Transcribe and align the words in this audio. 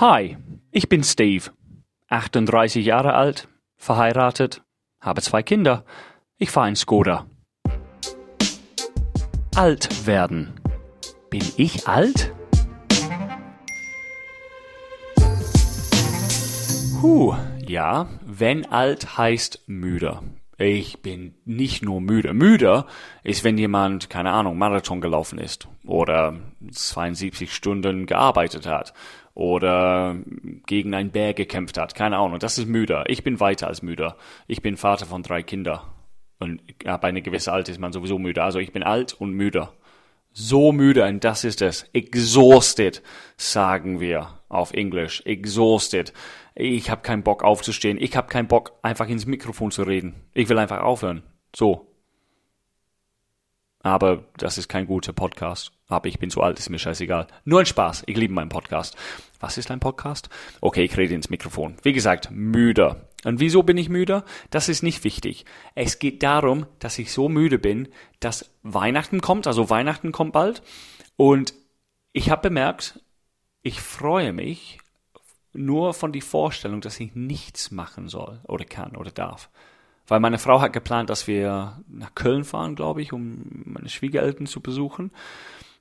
Hi, 0.00 0.38
ich 0.70 0.88
bin 0.88 1.04
Steve, 1.04 1.50
38 2.08 2.86
Jahre 2.86 3.12
alt, 3.12 3.48
verheiratet, 3.76 4.62
habe 4.98 5.20
zwei 5.20 5.42
Kinder. 5.42 5.84
Ich 6.38 6.50
fahre 6.50 6.70
in 6.70 6.76
Skoda. 6.76 7.26
Alt 9.54 10.06
werden. 10.06 10.54
Bin 11.28 11.42
ich 11.58 11.86
alt? 11.86 12.32
Huh, 17.02 17.34
ja, 17.66 18.08
wenn 18.24 18.64
alt 18.64 19.18
heißt 19.18 19.64
müde. 19.66 20.20
Ich 20.56 21.02
bin 21.02 21.34
nicht 21.44 21.82
nur 21.82 22.00
müde. 22.00 22.32
Müde 22.32 22.86
ist, 23.22 23.44
wenn 23.44 23.58
jemand, 23.58 24.08
keine 24.08 24.30
Ahnung, 24.30 24.56
Marathon 24.56 25.02
gelaufen 25.02 25.38
ist 25.38 25.68
oder 25.84 26.38
72 26.70 27.54
Stunden 27.54 28.06
gearbeitet 28.06 28.66
hat 28.66 28.94
oder 29.34 30.16
gegen 30.66 30.94
einen 30.94 31.10
Bär 31.10 31.34
gekämpft 31.34 31.78
hat. 31.78 31.94
Keine 31.94 32.18
Ahnung, 32.18 32.38
das 32.38 32.58
ist 32.58 32.68
müde. 32.68 33.04
Ich 33.06 33.22
bin 33.22 33.40
weiter 33.40 33.68
als 33.68 33.82
müde. 33.82 34.14
Ich 34.46 34.62
bin 34.62 34.76
Vater 34.76 35.06
von 35.06 35.22
drei 35.22 35.42
Kindern. 35.42 35.80
Und 36.38 36.62
ab 36.86 37.04
eine 37.04 37.22
gewisse 37.22 37.52
Alter 37.52 37.70
ist 37.70 37.80
man 37.80 37.92
sowieso 37.92 38.18
müde. 38.18 38.42
Also 38.42 38.58
ich 38.58 38.72
bin 38.72 38.82
alt 38.82 39.12
und 39.14 39.32
müde. 39.32 39.68
So 40.32 40.72
müde, 40.72 41.06
und 41.06 41.24
das 41.24 41.44
ist 41.44 41.60
es. 41.60 41.88
Exhausted, 41.92 43.02
sagen 43.36 44.00
wir 44.00 44.38
auf 44.48 44.72
Englisch. 44.72 45.22
Exhausted. 45.26 46.12
Ich 46.54 46.90
habe 46.90 47.02
keinen 47.02 47.22
Bock 47.22 47.42
aufzustehen. 47.42 47.98
Ich 48.00 48.16
habe 48.16 48.28
keinen 48.28 48.48
Bock, 48.48 48.72
einfach 48.82 49.08
ins 49.08 49.26
Mikrofon 49.26 49.70
zu 49.70 49.82
reden. 49.82 50.14
Ich 50.32 50.48
will 50.48 50.58
einfach 50.58 50.80
aufhören. 50.80 51.22
So. 51.54 51.89
Aber 53.82 54.24
das 54.36 54.58
ist 54.58 54.68
kein 54.68 54.86
guter 54.86 55.12
Podcast. 55.12 55.72
Aber 55.88 56.08
ich 56.08 56.18
bin 56.18 56.30
zu 56.30 56.42
alt, 56.42 56.58
ist 56.58 56.68
mir 56.68 56.78
scheißegal. 56.78 57.26
Nur 57.44 57.60
ein 57.60 57.66
Spaß. 57.66 58.04
Ich 58.06 58.16
liebe 58.16 58.34
meinen 58.34 58.50
Podcast. 58.50 58.96
Was 59.40 59.56
ist 59.56 59.70
ein 59.70 59.80
Podcast? 59.80 60.28
Okay, 60.60 60.84
ich 60.84 60.96
rede 60.96 61.14
ins 61.14 61.30
Mikrofon. 61.30 61.76
Wie 61.82 61.94
gesagt, 61.94 62.30
müde. 62.30 63.08
Und 63.24 63.40
wieso 63.40 63.62
bin 63.62 63.78
ich 63.78 63.88
müde? 63.88 64.22
Das 64.50 64.68
ist 64.68 64.82
nicht 64.82 65.02
wichtig. 65.04 65.46
Es 65.74 65.98
geht 65.98 66.22
darum, 66.22 66.66
dass 66.78 66.98
ich 66.98 67.12
so 67.12 67.28
müde 67.28 67.58
bin, 67.58 67.88
dass 68.20 68.50
Weihnachten 68.62 69.20
kommt, 69.20 69.46
also 69.46 69.70
Weihnachten 69.70 70.12
kommt 70.12 70.32
bald. 70.32 70.62
Und 71.16 71.54
ich 72.12 72.30
habe 72.30 72.42
bemerkt, 72.42 73.00
ich 73.62 73.80
freue 73.80 74.32
mich 74.32 74.78
nur 75.52 75.94
von 75.94 76.12
die 76.12 76.20
Vorstellung, 76.20 76.80
dass 76.80 77.00
ich 77.00 77.14
nichts 77.14 77.70
machen 77.70 78.08
soll 78.08 78.40
oder 78.46 78.64
kann 78.64 78.96
oder 78.96 79.10
darf. 79.10 79.50
Weil 80.10 80.18
meine 80.18 80.38
Frau 80.38 80.60
hat 80.60 80.72
geplant, 80.72 81.08
dass 81.08 81.28
wir 81.28 81.84
nach 81.88 82.16
Köln 82.16 82.42
fahren, 82.42 82.74
glaube 82.74 83.00
ich, 83.00 83.12
um 83.12 83.62
meine 83.64 83.88
Schwiegereltern 83.88 84.48
zu 84.48 84.60
besuchen. 84.60 85.12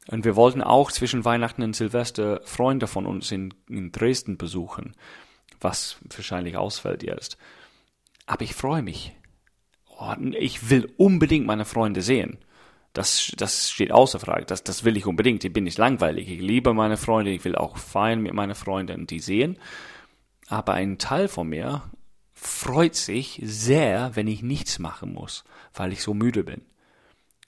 Und 0.05 0.23
wir 0.23 0.35
wollten 0.35 0.61
auch 0.61 0.91
zwischen 0.91 1.25
Weihnachten 1.25 1.63
und 1.63 1.75
Silvester 1.75 2.39
Freunde 2.43 2.85
von 2.85 3.07
uns 3.07 3.31
in, 3.31 3.55
in 3.67 3.91
Dresden 3.91 4.37
besuchen, 4.37 4.95
was 5.59 5.97
wahrscheinlich 6.15 6.57
ausfällt 6.57 7.01
jetzt. 7.01 7.39
Aber 8.27 8.43
ich 8.43 8.53
freue 8.53 8.83
mich. 8.83 9.15
Oh, 9.99 10.13
ich 10.37 10.69
will 10.69 10.93
unbedingt 10.97 11.47
meine 11.47 11.65
Freunde 11.65 12.03
sehen. 12.03 12.37
Das, 12.93 13.31
das 13.35 13.71
steht 13.71 13.91
außer 13.91 14.19
Frage. 14.19 14.45
Das, 14.45 14.63
das 14.63 14.83
will 14.83 14.95
ich 14.95 15.07
unbedingt. 15.07 15.43
Ich 15.43 15.53
bin 15.53 15.63
nicht 15.63 15.79
langweilig. 15.79 16.29
Ich 16.29 16.39
liebe 16.39 16.75
meine 16.75 16.97
Freunde. 16.97 17.31
Ich 17.31 17.43
will 17.45 17.55
auch 17.55 17.77
feiern 17.77 18.21
mit 18.21 18.35
meinen 18.35 18.53
Freunden 18.53 19.01
und 19.01 19.09
die 19.09 19.21
sehen. 19.21 19.57
Aber 20.49 20.73
ein 20.73 20.99
Teil 20.99 21.27
von 21.29 21.49
mir 21.49 21.81
freut 22.39 22.95
sich 22.95 23.39
sehr, 23.43 24.15
wenn 24.15 24.27
ich 24.27 24.41
nichts 24.41 24.79
machen 24.79 25.13
muss, 25.13 25.43
weil 25.73 25.91
ich 25.91 26.01
so 26.01 26.13
müde 26.13 26.43
bin. 26.43 26.61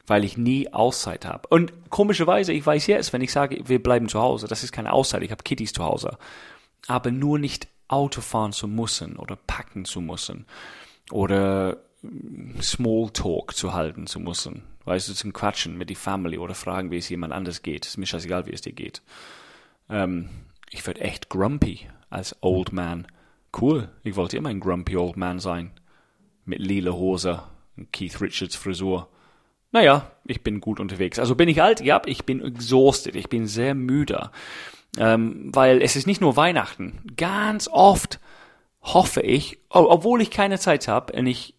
Weil 0.05 0.25
ich 0.25 0.37
nie 0.37 0.73
Auszeit 0.73 1.25
habe. 1.25 1.47
Und 1.47 1.89
komischerweise, 1.89 2.51
ich 2.51 2.65
weiß 2.65 2.87
jetzt, 2.87 3.13
wenn 3.13 3.21
ich 3.21 3.31
sage, 3.31 3.61
wir 3.65 3.81
bleiben 3.81 4.09
zu 4.09 4.19
Hause, 4.19 4.47
das 4.47 4.63
ist 4.63 4.71
keine 4.71 4.91
Auszeit, 4.91 5.23
ich 5.23 5.31
habe 5.31 5.43
Kittys 5.43 5.73
zu 5.73 5.83
Hause. 5.83 6.17
Aber 6.87 7.11
nur 7.11 7.39
nicht 7.39 7.67
Auto 7.87 8.21
fahren 8.21 8.51
zu 8.51 8.67
müssen 8.67 9.17
oder 9.17 9.35
packen 9.35 9.85
zu 9.85 10.01
müssen 10.01 10.45
oder 11.11 11.77
Smalltalk 12.61 13.55
zu 13.55 13.73
halten 13.73 14.07
zu 14.07 14.19
müssen. 14.19 14.63
Weißt 14.85 15.07
du, 15.07 15.13
zum 15.13 15.33
Quatschen 15.33 15.77
mit 15.77 15.89
die 15.89 15.95
Family 15.95 16.37
oder 16.37 16.55
fragen, 16.55 16.91
wie 16.91 16.97
es 16.97 17.09
jemand 17.09 17.33
anders 17.33 17.61
geht. 17.61 17.85
Ist 17.85 17.97
mir 17.97 18.07
scheißegal, 18.07 18.45
wie 18.47 18.53
es 18.53 18.61
dir 18.61 18.73
geht. 18.73 19.01
Ähm, 19.89 20.29
ich 20.69 20.85
werde 20.87 21.01
echt 21.01 21.29
grumpy 21.29 21.87
als 22.09 22.35
Old 22.41 22.73
Man. 22.73 23.07
Cool, 23.59 23.89
ich 24.03 24.15
wollte 24.15 24.37
immer 24.37 24.49
ein 24.49 24.59
grumpy 24.59 24.95
Old 24.97 25.17
Man 25.17 25.39
sein. 25.39 25.71
Mit 26.45 26.59
lila 26.59 26.91
Hose 26.91 27.43
und 27.77 27.91
Keith 27.91 28.19
Richards 28.21 28.55
Frisur. 28.55 29.09
Naja, 29.71 30.11
ich 30.25 30.43
bin 30.43 30.59
gut 30.59 30.79
unterwegs. 30.79 31.19
Also 31.19 31.35
bin 31.35 31.49
ich 31.49 31.61
alt? 31.61 31.81
Ja, 31.81 32.01
ich 32.05 32.25
bin 32.25 32.43
exhausted. 32.43 33.15
Ich 33.15 33.29
bin 33.29 33.47
sehr 33.47 33.73
müde. 33.73 34.31
Ähm, 34.97 35.49
weil 35.53 35.81
es 35.81 35.95
ist 35.95 36.07
nicht 36.07 36.21
nur 36.21 36.35
Weihnachten. 36.35 37.01
Ganz 37.15 37.69
oft 37.69 38.19
hoffe 38.81 39.21
ich, 39.21 39.59
obwohl 39.69 40.21
ich 40.21 40.31
keine 40.31 40.59
Zeit 40.59 40.87
habe 40.87 41.13
und 41.13 41.27
ich 41.27 41.55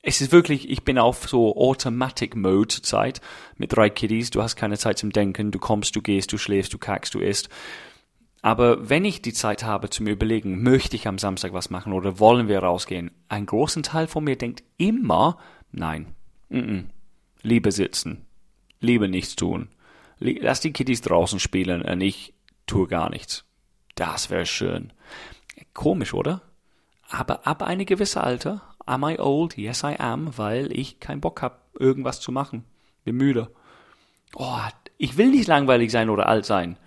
es 0.00 0.20
ist 0.20 0.30
wirklich, 0.30 0.70
ich 0.70 0.84
bin 0.84 0.96
auf 0.96 1.28
so 1.28 1.56
Automatic 1.56 2.36
Mode 2.36 2.82
Zeit 2.82 3.20
mit 3.56 3.72
drei 3.74 3.90
Kiddies. 3.90 4.30
Du 4.30 4.42
hast 4.42 4.54
keine 4.54 4.78
Zeit 4.78 4.96
zum 4.96 5.10
Denken. 5.10 5.50
Du 5.50 5.58
kommst, 5.58 5.96
du 5.96 6.02
gehst, 6.02 6.32
du 6.32 6.38
schläfst, 6.38 6.72
du 6.72 6.78
kackst, 6.78 7.14
du 7.14 7.18
isst. 7.18 7.48
Aber 8.40 8.88
wenn 8.88 9.04
ich 9.04 9.20
die 9.20 9.32
Zeit 9.32 9.64
habe 9.64 9.90
zum 9.90 10.06
Überlegen, 10.06 10.62
möchte 10.62 10.96
ich 10.96 11.08
am 11.08 11.18
Samstag 11.18 11.52
was 11.52 11.70
machen 11.70 11.92
oder 11.92 12.18
wollen 12.20 12.48
wir 12.48 12.60
rausgehen, 12.60 13.10
ein 13.28 13.46
großen 13.46 13.82
Teil 13.82 14.06
von 14.06 14.24
mir 14.24 14.36
denkt 14.36 14.62
immer, 14.76 15.38
nein, 15.72 16.14
mm 16.48 16.58
-mm, 16.58 16.84
lieber 17.42 17.72
sitzen, 17.72 18.26
lieber 18.80 19.08
nichts 19.08 19.34
tun. 19.36 19.68
Lass 20.20 20.60
die 20.60 20.72
Kiddies 20.72 21.00
draußen 21.02 21.40
spielen 21.40 21.82
und 21.82 22.00
ich 22.00 22.34
tue 22.66 22.86
gar 22.86 23.10
nichts. 23.10 23.44
Das 23.94 24.30
wäre 24.30 24.46
schön. 24.46 24.92
Komisch, 25.74 26.14
oder? 26.14 26.42
Aber 27.08 27.46
ab 27.46 27.62
einem 27.62 27.86
gewissen 27.86 28.20
Alter 28.20 28.62
Am 28.88 29.04
I 29.04 29.18
old? 29.18 29.58
Yes, 29.58 29.82
I 29.82 29.96
am, 29.98 30.38
weil 30.38 30.72
ich 30.72 30.98
keinen 30.98 31.20
Bock 31.20 31.42
hab, 31.42 31.60
irgendwas 31.78 32.20
zu 32.20 32.32
machen. 32.32 32.64
Bin 33.04 33.16
müde. 33.16 33.50
Oh, 34.34 34.56
ich 34.96 35.18
will 35.18 35.28
nicht 35.28 35.46
langweilig 35.46 35.92
sein 35.92 36.08
oder 36.08 36.26
alt 36.26 36.46
sein. 36.46 36.78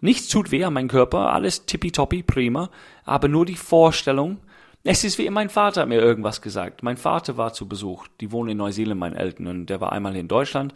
Nichts 0.00 0.28
tut 0.28 0.50
weh 0.50 0.64
an 0.64 0.72
meinem 0.72 0.88
Körper, 0.88 1.32
alles 1.32 1.66
tippitoppi, 1.66 2.22
prima, 2.22 2.70
aber 3.04 3.28
nur 3.28 3.44
die 3.44 3.56
Vorstellung, 3.56 4.38
es 4.82 5.04
ist 5.04 5.18
wie 5.18 5.28
mein 5.28 5.50
Vater 5.50 5.82
hat 5.82 5.88
mir 5.88 6.00
irgendwas 6.00 6.40
gesagt. 6.40 6.82
Mein 6.82 6.96
Vater 6.96 7.36
war 7.36 7.52
zu 7.52 7.68
Besuch. 7.68 8.06
Die 8.20 8.32
wohnen 8.32 8.50
in 8.50 8.56
Neuseeland, 8.56 8.98
meine 8.98 9.16
Eltern, 9.16 9.46
und 9.46 9.66
der 9.66 9.80
war 9.80 9.92
einmal 9.92 10.16
in 10.16 10.26
Deutschland. 10.28 10.74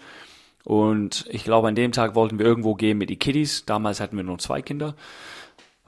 Und 0.62 1.24
ich 1.30 1.44
glaube, 1.44 1.68
an 1.68 1.74
dem 1.74 1.92
Tag 1.92 2.14
wollten 2.14 2.38
wir 2.38 2.46
irgendwo 2.46 2.74
gehen 2.74 2.98
mit 2.98 3.08
die 3.08 3.18
Kiddies. 3.18 3.64
Damals 3.64 4.00
hatten 4.00 4.16
wir 4.16 4.24
nur 4.24 4.38
zwei 4.38 4.60
Kinder. 4.60 4.94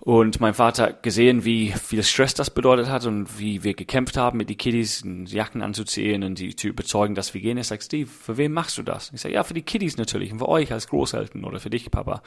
Und 0.01 0.41
mein 0.41 0.55
Vater 0.55 0.85
hat 0.85 1.03
gesehen, 1.03 1.45
wie 1.45 1.73
viel 1.73 2.03
Stress 2.03 2.35
das 2.35 2.51
bedeutet 2.51 2.89
hat 2.89 3.07
und 3.07 3.39
wie 3.39 3.65
wir 3.65 3.75
gekämpft 3.75 4.17
haben, 4.17 4.39
mit 4.39 4.51
die 4.51 4.57
Kiddies 4.57 5.03
Jacken 5.27 5.63
anzuziehen 5.63 6.23
und 6.23 6.39
die 6.39 6.55
zu 6.55 6.69
überzeugen, 6.69 7.15
dass 7.15 7.35
wir 7.35 7.41
gehen. 7.41 7.57
Er 7.59 7.65
sagt, 7.65 7.83
Steve, 7.83 8.09
für 8.09 8.37
wen 8.37 8.53
machst 8.53 8.79
du 8.79 8.83
das? 8.83 9.11
Ich 9.15 9.21
sage, 9.23 9.35
ja, 9.35 9.43
für 9.43 9.55
die 9.55 9.63
Kiddies 9.63 9.97
natürlich 9.97 10.33
und 10.33 10.39
für 10.39 10.49
euch 10.49 10.73
als 10.73 10.89
Großeltern 10.89 11.45
oder 11.45 11.61
für 11.61 11.71
dich, 11.71 11.91
Papa. 11.91 12.23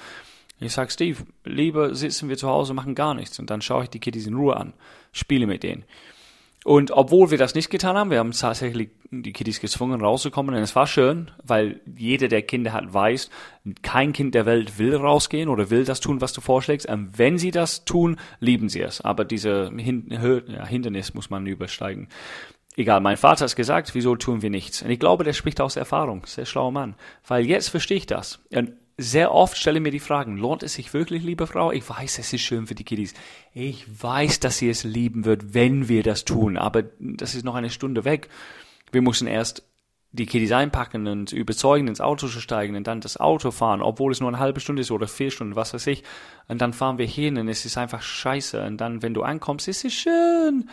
Ich 0.60 0.74
sage, 0.74 0.92
Steve, 0.92 1.24
lieber 1.46 1.96
sitzen 1.96 2.30
wir 2.30 2.38
zu 2.38 2.50
Hause 2.50 2.74
und 2.74 2.78
machen 2.78 2.96
gar 2.96 3.14
nichts 3.14 3.40
und 3.40 3.50
dann 3.50 3.62
schaue 3.62 3.84
ich 3.84 3.90
die 3.90 4.00
Kiddies 4.00 4.28
in 4.28 4.36
Ruhe 4.36 4.58
an, 4.58 4.74
spiele 5.12 5.48
mit 5.48 5.64
denen. 5.64 5.86
Und 6.66 6.92
obwohl 6.92 7.32
wir 7.32 7.38
das 7.38 7.56
nicht 7.56 7.70
getan 7.70 7.96
haben, 7.96 8.12
wir 8.12 8.20
haben 8.20 8.34
tatsächlich 8.34 8.90
die 9.12 9.32
Kiddies 9.32 9.62
gezwungen 9.62 10.02
rauszukommen 10.02 10.54
und 10.54 10.62
es 10.62 10.76
war 10.76 10.88
schön, 10.88 11.32
weil 11.42 11.80
jeder, 11.96 12.28
der 12.28 12.42
Kinder 12.42 12.74
hat, 12.74 12.94
weiß, 12.94 13.30
kein 13.82 14.12
Kind 14.12 14.36
der 14.36 14.46
Welt 14.46 14.78
will 14.78 14.96
rausgehen 14.96 15.48
oder 15.48 15.70
will 15.70 15.86
das 15.86 16.02
tun, 16.02 16.20
was 16.20 16.34
du 16.34 16.42
vorschlägst. 16.42 16.88
Und 16.88 17.18
wenn 17.18 17.38
sie 17.38 17.52
das 17.52 17.86
tun, 17.86 18.18
lieben 18.42 18.68
sie 18.68 18.82
es. 18.82 19.00
Aber 19.00 19.24
diese 19.24 19.72
Hindernis 19.72 21.14
muss 21.14 21.30
man 21.30 21.48
übersteigen. 21.48 22.10
Egal, 22.76 23.00
mein 23.00 23.18
Vater 23.18 23.46
hat 23.46 23.56
gesagt, 23.56 23.96
wieso 23.96 24.18
tun 24.18 24.42
wir 24.42 24.50
nichts? 24.50 24.82
Und 24.82 24.90
ich 24.92 25.00
glaube, 25.00 25.24
der 25.24 25.34
spricht 25.34 25.62
aus 25.62 25.78
Erfahrung. 25.78 26.26
Sehr 26.26 26.46
schlauer 26.46 26.72
Mann. 26.72 26.96
Weil 27.26 27.46
jetzt 27.46 27.70
verstehe 27.70 27.98
ich 27.98 28.06
das. 28.06 28.40
Und 28.54 28.74
sehr 29.00 29.34
oft 29.34 29.58
stelle 29.58 29.80
mir 29.80 29.92
die 29.92 30.00
Fragen, 30.00 30.38
lohnt 30.38 30.62
es 30.62 30.74
sich 30.74 30.94
wirklich, 30.94 31.24
liebe 31.24 31.48
Frau? 31.48 31.72
Ich 31.72 31.90
weiß, 31.90 32.20
es 32.20 32.34
ist 32.34 32.42
schön 32.42 32.68
für 32.68 32.76
die 32.76 32.84
Kiddies. 32.84 33.14
Ich 33.54 33.86
weiß, 34.02 34.42
dass 34.42 34.58
sie 34.58 34.70
es 34.70 34.84
lieben 34.84 35.26
wird, 35.26 35.54
wenn 35.54 35.88
wir 35.88 36.04
das 36.04 36.26
tun, 36.26 36.58
aber 36.58 36.84
das 37.00 37.34
ist 37.34 37.46
noch 37.46 37.56
eine 37.56 37.70
Stunde 37.70 38.04
weg. 38.04 38.30
Wir 38.92 39.02
müssen 39.02 39.28
erst 39.28 39.64
die 40.12 40.26
Kiddies 40.26 40.52
einpacken 40.52 41.08
und 41.08 41.32
überzeugen, 41.32 41.88
ins 41.88 42.02
Auto 42.02 42.28
zu 42.28 42.42
steigen 42.42 42.76
und 42.76 42.88
dann 42.88 43.00
das 43.00 43.18
Auto 43.18 43.52
fahren, 43.52 43.82
obwohl 43.82 44.12
es 44.12 44.20
nur 44.20 44.30
eine 44.30 44.40
halbe 44.40 44.60
Stunde 44.60 44.82
ist 44.82 44.92
oder 44.92 45.08
vier 45.08 45.32
Stunden, 45.32 45.56
was 45.56 45.74
weiß 45.74 45.88
ich. 45.88 46.04
Und 46.48 46.60
dann 46.62 46.74
fahren 46.74 46.98
wir 46.98 47.06
hin 47.06 47.38
und 47.38 47.48
es 47.48 47.64
ist 47.66 47.78
einfach 47.78 48.02
scheiße. 48.02 48.62
Und 48.64 48.78
dann, 48.78 49.02
wenn 49.02 49.14
du 49.14 49.24
ankommst, 49.24 49.68
ist 49.68 49.86
es 49.86 49.94
schön 49.94 50.70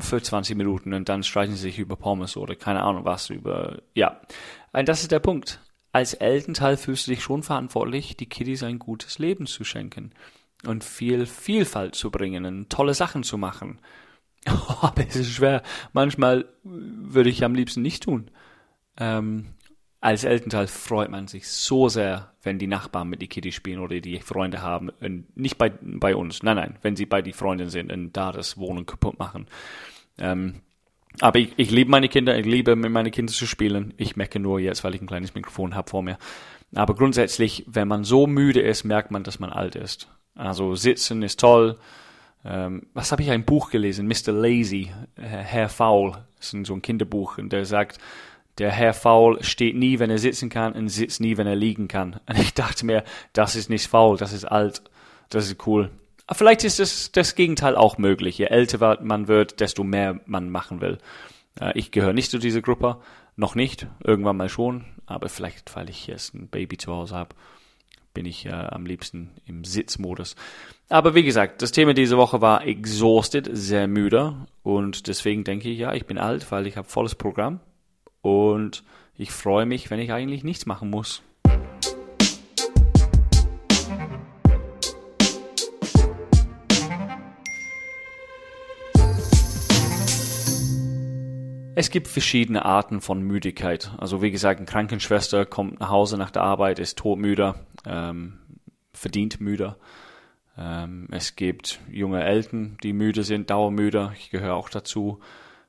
für 0.00 0.20
20 0.20 0.56
Minuten 0.56 0.92
und 0.92 1.08
dann 1.08 1.22
streiten 1.22 1.52
sie 1.52 1.62
sich 1.62 1.78
über 1.78 1.94
Pommes 1.94 2.36
oder 2.36 2.56
keine 2.56 2.82
Ahnung 2.82 3.04
was 3.04 3.30
über, 3.30 3.82
ja. 3.94 4.20
Und 4.72 4.88
das 4.88 5.02
ist 5.02 5.12
der 5.12 5.20
Punkt 5.20 5.60
als 5.94 6.12
Elternteil 6.12 6.76
fühlst 6.76 7.06
du 7.06 7.12
dich 7.12 7.22
schon 7.22 7.44
verantwortlich, 7.44 8.16
die 8.16 8.28
Kiddies 8.28 8.64
ein 8.64 8.80
gutes 8.80 9.20
Leben 9.20 9.46
zu 9.46 9.62
schenken 9.62 10.10
und 10.66 10.82
viel 10.82 11.24
Vielfalt 11.24 11.94
zu 11.94 12.10
bringen 12.10 12.44
und 12.44 12.68
tolle 12.68 12.94
Sachen 12.94 13.22
zu 13.22 13.38
machen. 13.38 13.78
Aber 14.44 15.06
es 15.06 15.14
ist 15.14 15.30
schwer. 15.30 15.62
Manchmal 15.92 16.46
würde 16.64 17.30
ich 17.30 17.44
am 17.44 17.54
liebsten 17.54 17.82
nicht 17.82 18.02
tun. 18.02 18.28
Ähm, 18.96 19.54
als 20.00 20.24
Elternteil 20.24 20.66
freut 20.66 21.10
man 21.10 21.28
sich 21.28 21.46
so 21.46 21.88
sehr, 21.88 22.32
wenn 22.42 22.58
die 22.58 22.66
Nachbarn 22.66 23.08
mit 23.08 23.22
die 23.22 23.28
Kitty 23.28 23.52
spielen 23.52 23.78
oder 23.78 24.00
die 24.00 24.18
Freunde 24.18 24.62
haben. 24.62 24.88
Und 25.00 25.36
nicht 25.36 25.58
bei, 25.58 25.70
bei 25.80 26.16
uns, 26.16 26.42
nein, 26.42 26.56
nein, 26.56 26.76
wenn 26.82 26.96
sie 26.96 27.06
bei 27.06 27.22
die 27.22 27.32
Freunden 27.32 27.70
sind 27.70 27.92
und 27.92 28.14
da 28.14 28.32
das 28.32 28.58
Wohnen 28.58 28.84
kaputt 28.84 29.20
machen. 29.20 29.46
Ähm, 30.18 30.60
aber 31.20 31.38
ich, 31.38 31.52
ich 31.56 31.70
liebe 31.70 31.90
meine 31.90 32.08
Kinder, 32.08 32.36
ich 32.38 32.46
liebe 32.46 32.76
mit 32.76 32.90
meinen 32.90 33.10
Kindern 33.10 33.34
zu 33.34 33.46
spielen. 33.46 33.94
Ich 33.96 34.16
mecke 34.16 34.40
nur 34.40 34.58
jetzt, 34.58 34.84
weil 34.84 34.94
ich 34.94 35.00
ein 35.00 35.06
kleines 35.06 35.34
Mikrofon 35.34 35.74
habe 35.74 35.90
vor 35.90 36.02
mir. 36.02 36.18
Aber 36.74 36.94
grundsätzlich, 36.94 37.64
wenn 37.68 37.88
man 37.88 38.04
so 38.04 38.26
müde 38.26 38.60
ist, 38.60 38.84
merkt 38.84 39.10
man, 39.10 39.22
dass 39.22 39.38
man 39.38 39.50
alt 39.50 39.76
ist. 39.76 40.08
Also 40.34 40.74
sitzen 40.74 41.22
ist 41.22 41.38
toll. 41.38 41.78
Ähm, 42.44 42.86
was 42.94 43.12
habe 43.12 43.22
ich 43.22 43.30
ein 43.30 43.44
Buch 43.44 43.70
gelesen? 43.70 44.08
Mr. 44.08 44.32
Lazy, 44.32 44.90
Herr 45.16 45.68
Faul. 45.68 46.12
Das 46.38 46.52
ist 46.52 46.66
so 46.66 46.74
ein 46.74 46.82
Kinderbuch 46.82 47.38
und 47.38 47.52
der 47.52 47.64
sagt, 47.64 47.98
der 48.58 48.70
Herr 48.70 48.94
Faul 48.94 49.42
steht 49.42 49.76
nie, 49.76 49.98
wenn 49.98 50.10
er 50.10 50.18
sitzen 50.18 50.48
kann 50.48 50.72
und 50.72 50.88
sitzt 50.88 51.20
nie, 51.20 51.36
wenn 51.36 51.46
er 51.46 51.56
liegen 51.56 51.88
kann. 51.88 52.20
Und 52.28 52.38
ich 52.38 52.54
dachte 52.54 52.86
mir, 52.86 53.02
das 53.32 53.56
ist 53.56 53.68
nicht 53.68 53.88
faul, 53.88 54.16
das 54.16 54.32
ist 54.32 54.44
alt, 54.44 54.82
das 55.28 55.46
ist 55.46 55.66
cool. 55.66 55.90
Vielleicht 56.32 56.64
ist 56.64 56.78
das, 56.78 57.12
das 57.12 57.34
Gegenteil 57.34 57.76
auch 57.76 57.98
möglich. 57.98 58.38
Je 58.38 58.46
älter 58.46 58.98
man 59.02 59.28
wird, 59.28 59.60
desto 59.60 59.84
mehr 59.84 60.20
man 60.26 60.50
machen 60.50 60.80
will. 60.80 60.98
Äh, 61.60 61.78
ich 61.78 61.90
gehöre 61.90 62.12
nicht 62.12 62.30
zu 62.30 62.38
dieser 62.38 62.62
Gruppe, 62.62 62.98
noch 63.36 63.54
nicht, 63.54 63.86
irgendwann 64.02 64.36
mal 64.36 64.48
schon, 64.48 64.84
aber 65.06 65.28
vielleicht, 65.28 65.74
weil 65.74 65.90
ich 65.90 66.06
jetzt 66.06 66.34
ein 66.34 66.48
Baby 66.48 66.78
zu 66.78 66.92
Hause 66.92 67.16
habe, 67.16 67.34
bin 68.14 68.26
ich 68.26 68.46
äh, 68.46 68.50
am 68.50 68.86
liebsten 68.86 69.30
im 69.44 69.64
Sitzmodus. 69.64 70.36
Aber 70.88 71.14
wie 71.14 71.24
gesagt, 71.24 71.62
das 71.62 71.72
Thema 71.72 71.94
diese 71.94 72.16
Woche 72.16 72.40
war 72.40 72.64
exhausted, 72.64 73.50
sehr 73.52 73.88
müde 73.88 74.46
und 74.62 75.08
deswegen 75.08 75.42
denke 75.42 75.68
ich, 75.68 75.78
ja, 75.78 75.92
ich 75.94 76.06
bin 76.06 76.18
alt, 76.18 76.50
weil 76.52 76.66
ich 76.66 76.76
habe 76.76 76.88
volles 76.88 77.16
Programm 77.16 77.60
und 78.22 78.84
ich 79.16 79.32
freue 79.32 79.66
mich, 79.66 79.90
wenn 79.90 80.00
ich 80.00 80.12
eigentlich 80.12 80.44
nichts 80.44 80.64
machen 80.64 80.90
muss. 80.90 81.22
Es 91.76 91.90
gibt 91.90 92.06
verschiedene 92.06 92.64
Arten 92.64 93.00
von 93.00 93.20
Müdigkeit. 93.20 93.90
Also 93.98 94.22
wie 94.22 94.30
gesagt, 94.30 94.58
eine 94.58 94.66
Krankenschwester 94.66 95.44
kommt 95.44 95.80
nach 95.80 95.90
Hause 95.90 96.16
nach 96.16 96.30
der 96.30 96.42
Arbeit, 96.42 96.78
ist 96.78 96.98
todmüde, 96.98 97.56
ähm, 97.84 98.38
verdient 98.92 99.40
müde. 99.40 99.76
Ähm, 100.56 101.08
es 101.10 101.34
gibt 101.34 101.80
junge 101.90 102.22
Eltern, 102.22 102.76
die 102.84 102.92
müde 102.92 103.24
sind, 103.24 103.50
dauermüde. 103.50 104.12
Ich 104.16 104.30
gehöre 104.30 104.54
auch 104.54 104.68
dazu. 104.68 105.18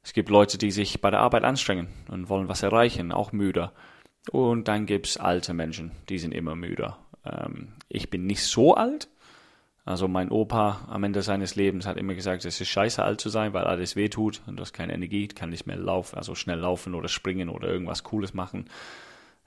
Es 0.03 0.13
gibt 0.13 0.29
Leute, 0.29 0.59
die 0.59 0.69
sich 0.69 1.01
bei 1.01 1.09
der 1.09 1.21
Arbeit 1.21 1.43
anstrengen 1.43 1.87
und 2.09 2.29
wollen 2.29 2.49
was 2.49 2.61
erreichen, 2.61 3.11
auch 3.11 3.31
müde. 3.31 3.71
Und 4.29 4.67
dann 4.67 4.85
gibt's 4.85 5.17
alte 5.17 5.55
Menschen, 5.55 5.91
die 6.09 6.19
sind 6.19 6.33
immer 6.33 6.55
müde. 6.55 6.95
Ähm, 7.25 7.73
ich 7.89 8.11
bin 8.11 8.27
nicht 8.27 8.43
so 8.43 8.75
alt. 8.75 9.07
Also 9.85 10.07
mein 10.07 10.31
Opa 10.31 10.87
am 10.89 11.03
Ende 11.03 11.21
seines 11.21 11.55
Lebens 11.55 11.85
hat 11.85 11.97
immer 11.97 12.15
gesagt, 12.15 12.43
es 12.43 12.59
ist 12.59 12.67
scheiße 12.67 13.03
alt 13.03 13.21
zu 13.21 13.29
sein, 13.29 13.53
weil 13.53 13.65
alles 13.65 13.95
weh 13.95 14.09
tut 14.09 14.41
und 14.47 14.57
du 14.57 14.61
hast 14.61 14.73
keine 14.73 14.93
Energie, 14.93 15.27
kann 15.27 15.51
nicht 15.51 15.67
mehr 15.67 15.77
laufen, 15.77 16.17
also 16.17 16.33
schnell 16.33 16.57
laufen 16.57 16.95
oder 16.95 17.07
springen 17.07 17.49
oder 17.49 17.67
irgendwas 17.67 18.03
Cooles 18.03 18.33
machen. 18.33 18.65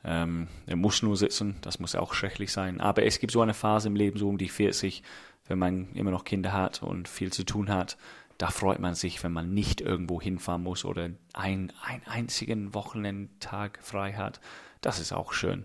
Ähm, 0.04 0.46
er 0.66 0.76
muss 0.76 1.02
nur 1.02 1.16
sitzen, 1.16 1.56
das 1.62 1.80
muss 1.80 1.96
auch 1.96 2.14
schrecklich 2.14 2.52
sein. 2.52 2.80
Aber 2.80 3.02
es 3.02 3.18
gibt 3.18 3.32
so 3.32 3.40
eine 3.40 3.52
Phase 3.52 3.88
im 3.88 3.96
Leben, 3.96 4.16
so 4.16 4.28
um 4.28 4.38
die 4.38 4.48
40, 4.48 5.02
wenn 5.48 5.58
man 5.58 5.88
immer 5.94 6.12
noch 6.12 6.24
Kinder 6.24 6.52
hat 6.52 6.84
und 6.84 7.08
viel 7.08 7.32
zu 7.32 7.44
tun 7.44 7.68
hat, 7.68 7.96
da 8.38 8.50
freut 8.50 8.78
man 8.78 8.94
sich, 8.94 9.24
wenn 9.24 9.32
man 9.32 9.52
nicht 9.52 9.80
irgendwo 9.80 10.20
hinfahren 10.20 10.62
muss 10.62 10.84
oder 10.84 11.10
einen, 11.32 11.72
einen 11.82 12.06
einzigen 12.06 12.72
Wochenendtag 12.74 13.80
frei 13.82 14.12
hat. 14.12 14.40
Das 14.80 15.00
ist 15.00 15.12
auch 15.12 15.32
schön. 15.32 15.64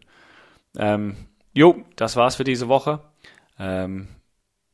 Ähm, 0.75 1.15
jo, 1.53 1.85
das 1.95 2.15
war's 2.15 2.35
für 2.37 2.43
diese 2.43 2.67
Woche. 2.67 3.01
Ähm, 3.59 4.07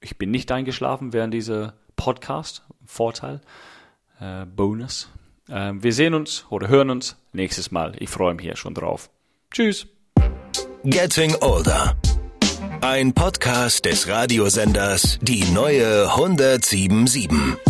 ich 0.10 0.18
bin 0.18 0.32
nicht 0.32 0.52
eingeschlafen 0.52 1.14
während 1.14 1.34
dieser 1.36 1.74
Podcast. 1.96 2.64
Vorteil, 2.84 3.42
äh, 4.20 4.46
Bonus. 4.46 5.10
Ähm, 5.48 5.84
wir 5.84 5.94
sehen 5.94 6.16
uns 6.16 6.46
oder 6.50 6.68
hören 6.68 6.90
uns 6.90 7.16
nächstes 7.32 7.70
Mal. 7.70 7.94
Ich 8.00 8.10
freue 8.10 8.34
mich 8.34 8.46
hier 8.46 8.56
schon 8.56 8.74
drauf. 8.74 9.12
Tschüss. 9.52 9.88
Getting 10.84 11.36
Older. 11.42 11.96
Ein 12.82 13.14
Podcast 13.14 13.86
des 13.86 14.08
Radiosenders 14.08 15.20
Die 15.22 15.44
neue 15.52 16.10
1077. 16.10 17.69